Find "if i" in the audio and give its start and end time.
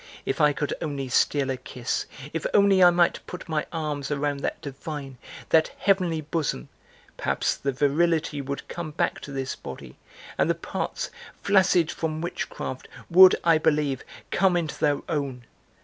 0.25-0.51